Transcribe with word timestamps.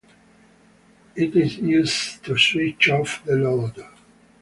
It 1.15 1.35
is 1.35 1.57
used 1.57 2.25
to 2.25 2.35
switch 2.35 2.89
off 2.89 3.23
the 3.23 3.33
load. 3.35 3.85